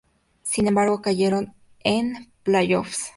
Sin 0.41 0.67
embargo, 0.67 0.99
cayeron 1.03 1.53
en 1.83 2.31
playoffs. 2.41 3.09